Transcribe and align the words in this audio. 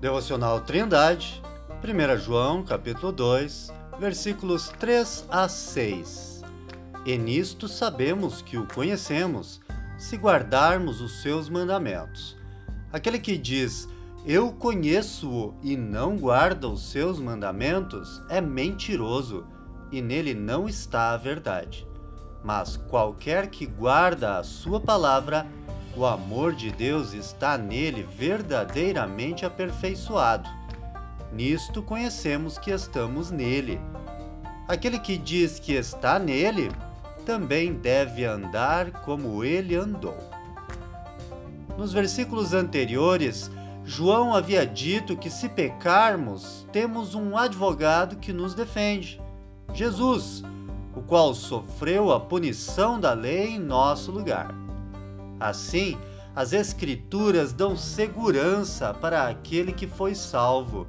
Devocional 0.00 0.62
Trindade, 0.62 1.42
1 1.84 2.18
João, 2.20 2.64
capítulo 2.64 3.12
2, 3.12 3.70
versículos 3.98 4.70
3 4.78 5.26
a 5.28 5.46
6. 5.46 6.42
E 7.04 7.18
nisto 7.18 7.68
sabemos 7.68 8.40
que 8.40 8.56
o 8.56 8.66
conhecemos, 8.66 9.60
se 9.98 10.16
guardarmos 10.16 11.02
os 11.02 11.20
seus 11.20 11.50
mandamentos. 11.50 12.34
Aquele 12.90 13.18
que 13.18 13.36
diz, 13.36 13.86
Eu 14.24 14.50
conheço-o 14.52 15.54
e 15.62 15.76
não 15.76 16.16
guarda 16.16 16.66
os 16.66 16.90
seus 16.90 17.18
mandamentos, 17.18 18.22
é 18.30 18.40
mentiroso, 18.40 19.44
e 19.92 20.00
nele 20.00 20.32
não 20.32 20.66
está 20.66 21.10
a 21.10 21.18
verdade. 21.18 21.86
Mas 22.42 22.74
qualquer 22.74 23.48
que 23.48 23.66
guarda 23.66 24.38
a 24.38 24.42
sua 24.42 24.80
palavra, 24.80 25.46
o 25.96 26.06
amor 26.06 26.54
de 26.54 26.70
Deus 26.70 27.12
está 27.12 27.58
nele 27.58 28.02
verdadeiramente 28.02 29.44
aperfeiçoado. 29.44 30.48
Nisto 31.32 31.82
conhecemos 31.82 32.58
que 32.58 32.70
estamos 32.70 33.30
nele. 33.30 33.80
Aquele 34.68 34.98
que 34.98 35.16
diz 35.16 35.58
que 35.58 35.72
está 35.72 36.18
nele, 36.18 36.70
também 37.26 37.74
deve 37.74 38.24
andar 38.24 38.90
como 39.02 39.44
ele 39.44 39.74
andou. 39.74 40.16
Nos 41.76 41.92
versículos 41.92 42.52
anteriores, 42.52 43.50
João 43.84 44.34
havia 44.34 44.66
dito 44.66 45.16
que 45.16 45.30
se 45.30 45.48
pecarmos, 45.48 46.66
temos 46.72 47.14
um 47.14 47.36
advogado 47.36 48.16
que 48.16 48.32
nos 48.32 48.54
defende, 48.54 49.20
Jesus, 49.72 50.42
o 50.94 51.00
qual 51.00 51.34
sofreu 51.34 52.12
a 52.12 52.20
punição 52.20 53.00
da 53.00 53.12
lei 53.12 53.50
em 53.50 53.58
nosso 53.58 54.10
lugar. 54.10 54.59
Assim, 55.40 55.96
as 56.36 56.52
Escrituras 56.52 57.52
dão 57.52 57.76
segurança 57.76 58.94
para 58.94 59.28
aquele 59.28 59.72
que 59.72 59.86
foi 59.86 60.14
salvo. 60.14 60.86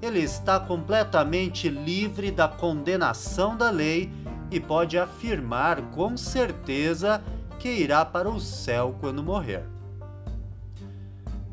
Ele 0.00 0.20
está 0.20 0.58
completamente 0.58 1.68
livre 1.68 2.30
da 2.30 2.48
condenação 2.48 3.56
da 3.56 3.70
lei 3.70 4.10
e 4.50 4.58
pode 4.58 4.96
afirmar 4.96 5.82
com 5.90 6.16
certeza 6.16 7.22
que 7.58 7.68
irá 7.68 8.04
para 8.04 8.30
o 8.30 8.40
céu 8.40 8.96
quando 9.00 9.22
morrer. 9.22 9.64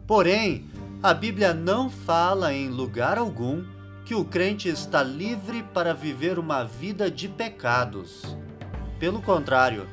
Porém, 0.08 0.66
a 1.02 1.14
Bíblia 1.14 1.54
não 1.54 1.90
fala 1.90 2.54
em 2.54 2.70
lugar 2.70 3.18
algum 3.18 3.64
que 4.06 4.14
o 4.14 4.24
crente 4.24 4.70
está 4.70 5.02
livre 5.02 5.64
para 5.74 5.94
viver 5.94 6.38
uma 6.38 6.64
vida 6.64 7.10
de 7.10 7.28
pecados. 7.28 8.38
Pelo 9.00 9.22
contrário, 9.22 9.88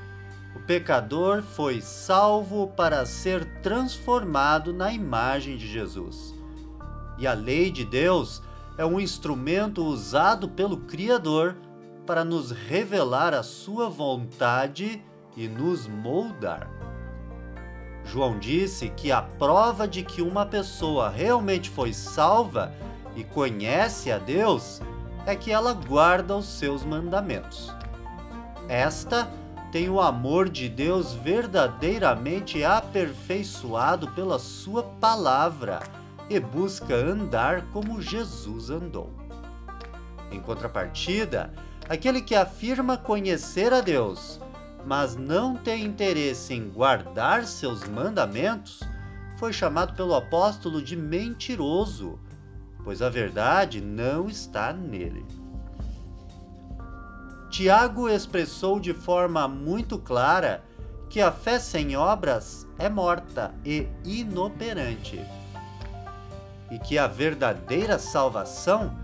pecador 0.67 1.43
foi 1.43 1.81
salvo 1.81 2.69
para 2.69 3.05
ser 3.05 3.45
transformado 3.63 4.73
na 4.73 4.93
imagem 4.93 5.57
de 5.57 5.67
Jesus. 5.67 6.35
E 7.19 7.27
a 7.27 7.35
lei 7.35 7.71
de 7.71 7.85
Deus 7.85 8.43
é 8.79 8.85
um 8.85 8.99
instrumento 8.99 9.85
usado 9.85 10.49
pelo 10.49 10.79
Criador 10.79 11.57
para 12.07 12.25
nos 12.25 12.51
revelar 12.51 13.35
a 13.35 13.43
sua 13.43 13.89
vontade 13.89 15.03
e 15.37 15.49
nos 15.49 15.87
moldar. 15.87 16.69
João 18.05 18.39
disse 18.39 18.89
que 18.91 19.13
a 19.13 19.23
prova 19.23 19.87
de 19.87 20.03
que 20.03 20.23
uma 20.23 20.45
pessoa 20.45 21.09
realmente 21.09 21.71
foi 21.71 21.93
salva 21.93 22.73
e 23.15 23.23
conhece 23.23 24.11
a 24.11 24.19
Deus 24.19 24.81
é 25.25 25.37
que 25.37 25.53
ela 25.53 25.73
guarda 25.73 26.37
os 26.37 26.47
seus 26.47 26.85
mandamentos. 26.85 27.73
Esta 28.69 29.29
tem 29.73 29.89
o 29.89 30.03
amor 30.03 30.51
de 30.51 30.69
Deus 30.69 31.15
verdadeiramente 31.15 32.63
aperfeiçoado 32.63 34.07
pela 34.09 34.39
Sua 34.39 34.83
palavra 34.83 35.81
e 36.29 36.39
busca 36.39 36.95
andar 36.95 37.63
como 37.73 38.03
Jesus 38.03 38.69
andou. 38.69 39.11
Em 40.31 40.39
contrapartida, 40.41 41.55
aquele 41.89 42.21
que 42.21 42.35
afirma 42.35 42.99
conhecer 42.99 43.73
a 43.73 43.81
Deus, 43.81 44.39
mas 44.85 45.17
não 45.17 45.57
tem 45.57 45.85
interesse 45.85 46.53
em 46.53 46.69
guardar 46.69 47.47
seus 47.47 47.89
mandamentos, 47.89 48.81
foi 49.39 49.55
chamado 49.55 49.95
pelo 49.95 50.15
apóstolo 50.15 50.83
de 50.83 50.97
mentiroso, 50.97 52.19
pois 52.85 53.01
a 53.01 53.09
verdade 53.09 53.81
não 53.81 54.29
está 54.29 54.71
nele. 54.71 55.25
Tiago 57.53 58.09
expressou 58.09 58.81
de 58.81 58.95
forma 58.95 59.47
muito 59.47 59.99
clara 59.99 60.65
que 61.11 61.21
a 61.21 61.31
fé 61.31 61.59
sem 61.59 61.95
obras 61.95 62.67
é 62.79 62.89
morta 62.89 63.55
e 63.63 63.87
inoperante, 64.03 65.21
e 66.71 66.79
que 66.79 66.97
a 66.97 67.07
verdadeira 67.07 67.99
salvação 67.99 68.97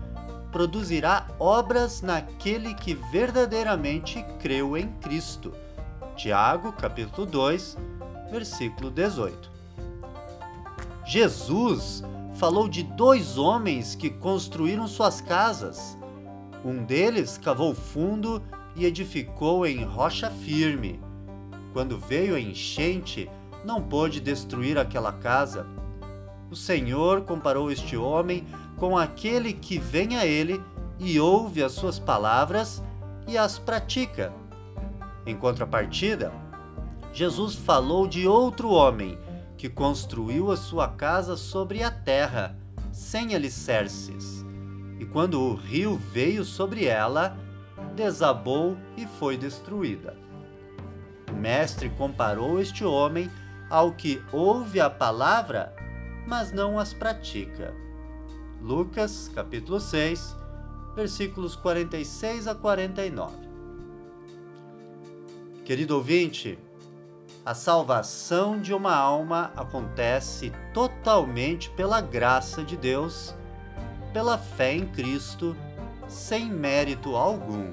produzirá 0.51 1.27
obras 1.37 2.01
naquele 2.01 2.73
que 2.73 2.95
verdadeiramente 2.95 4.25
creu 4.39 4.75
em 4.75 4.87
Cristo. 4.93 5.53
Tiago, 6.15 6.73
capítulo 6.73 7.27
2, 7.27 7.77
versículo 8.31 8.89
18. 8.89 9.51
Jesus 11.05 12.03
falou 12.33 12.67
de 12.67 12.81
dois 12.81 13.37
homens 13.37 13.93
que 13.93 14.09
construíram 14.09 14.87
suas 14.87 15.21
casas 15.21 15.98
um 16.63 16.83
deles 16.83 17.37
cavou 17.37 17.73
fundo 17.73 18.41
e 18.75 18.85
edificou 18.85 19.65
em 19.65 19.83
rocha 19.83 20.29
firme. 20.29 20.99
Quando 21.73 21.97
veio 21.97 22.35
a 22.35 22.39
enchente, 22.39 23.29
não 23.63 23.81
pôde 23.81 24.19
destruir 24.19 24.77
aquela 24.77 25.13
casa. 25.13 25.65
O 26.51 26.55
Senhor 26.55 27.21
comparou 27.21 27.71
este 27.71 27.95
homem 27.95 28.45
com 28.77 28.97
aquele 28.97 29.53
que 29.53 29.77
vem 29.77 30.17
a 30.17 30.25
ele 30.25 30.61
e 30.97 31.19
ouve 31.19 31.63
as 31.63 31.73
suas 31.73 31.99
palavras 31.99 32.83
e 33.27 33.37
as 33.37 33.59
pratica. 33.59 34.33
Em 35.25 35.35
contrapartida, 35.35 36.33
Jesus 37.13 37.55
falou 37.55 38.07
de 38.07 38.27
outro 38.27 38.69
homem 38.69 39.17
que 39.57 39.69
construiu 39.69 40.51
a 40.51 40.57
sua 40.57 40.87
casa 40.87 41.35
sobre 41.35 41.83
a 41.83 41.91
terra, 41.91 42.57
sem 42.91 43.35
alicerces 43.35 44.38
quando 45.11 45.41
o 45.41 45.55
rio 45.55 45.97
veio 46.11 46.43
sobre 46.45 46.85
ela, 46.85 47.37
desabou 47.95 48.77
e 48.95 49.05
foi 49.05 49.37
destruída. 49.37 50.15
O 51.31 51.35
mestre 51.35 51.89
comparou 51.89 52.59
este 52.59 52.83
homem 52.83 53.29
ao 53.69 53.93
que 53.93 54.21
ouve 54.31 54.79
a 54.79 54.89
palavra, 54.89 55.75
mas 56.27 56.51
não 56.51 56.77
as 56.77 56.93
pratica. 56.93 57.73
Lucas, 58.61 59.31
capítulo 59.33 59.79
6, 59.79 60.35
versículos 60.95 61.55
46 61.55 62.47
a 62.47 62.55
49. 62.55 63.49
Querido 65.63 65.95
ouvinte, 65.95 66.57
a 67.45 67.53
salvação 67.53 68.59
de 68.59 68.73
uma 68.73 68.93
alma 68.95 69.51
acontece 69.55 70.51
totalmente 70.73 71.69
pela 71.71 72.01
graça 72.01 72.63
de 72.63 72.75
Deus 72.75 73.35
pela 74.13 74.37
fé 74.37 74.73
em 74.73 74.85
Cristo, 74.85 75.55
sem 76.07 76.45
mérito 76.45 77.15
algum. 77.15 77.71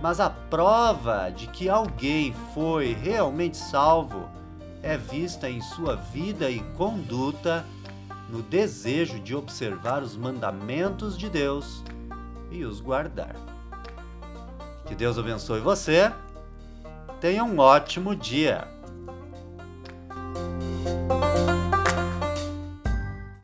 Mas 0.00 0.20
a 0.20 0.28
prova 0.28 1.30
de 1.30 1.46
que 1.46 1.68
alguém 1.68 2.34
foi 2.52 2.92
realmente 2.92 3.56
salvo 3.56 4.28
é 4.82 4.96
vista 4.96 5.50
em 5.50 5.60
sua 5.60 5.96
vida 5.96 6.48
e 6.48 6.60
conduta, 6.76 7.64
no 8.28 8.42
desejo 8.42 9.20
de 9.20 9.34
observar 9.34 10.02
os 10.02 10.16
mandamentos 10.16 11.16
de 11.16 11.28
Deus 11.28 11.82
e 12.50 12.64
os 12.64 12.80
guardar. 12.80 13.34
Que 14.86 14.94
Deus 14.94 15.18
abençoe 15.18 15.60
você. 15.60 16.12
Tenha 17.20 17.42
um 17.42 17.58
ótimo 17.58 18.14
dia. 18.14 18.75